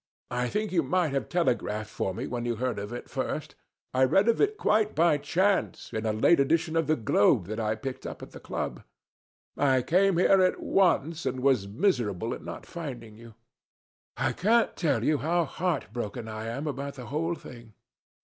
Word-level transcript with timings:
I 0.31 0.47
think 0.47 0.71
you 0.71 0.81
might 0.81 1.09
have 1.13 1.29
telegraphed 1.29 1.87
for 1.91 2.11
me 2.11 2.25
when 2.25 2.43
you 2.43 2.55
heard 2.55 2.79
of 2.79 2.91
it 2.91 3.07
first. 3.07 3.53
I 3.93 4.03
read 4.03 4.27
of 4.27 4.41
it 4.41 4.57
quite 4.57 4.95
by 4.95 5.19
chance 5.19 5.93
in 5.93 6.07
a 6.07 6.11
late 6.11 6.39
edition 6.39 6.75
of 6.75 6.87
The 6.87 6.95
Globe 6.95 7.45
that 7.45 7.59
I 7.59 7.75
picked 7.75 8.07
up 8.07 8.23
at 8.23 8.31
the 8.31 8.39
club. 8.39 8.81
I 9.55 9.83
came 9.83 10.17
here 10.17 10.41
at 10.41 10.59
once 10.59 11.27
and 11.27 11.41
was 11.41 11.67
miserable 11.67 12.33
at 12.33 12.43
not 12.43 12.65
finding 12.65 13.15
you. 13.15 13.35
I 14.17 14.33
can't 14.33 14.75
tell 14.75 15.03
you 15.03 15.19
how 15.19 15.45
heart 15.45 15.93
broken 15.93 16.27
I 16.27 16.47
am 16.47 16.65
about 16.65 16.95
the 16.95 17.05
whole 17.05 17.35
thing. 17.35 17.75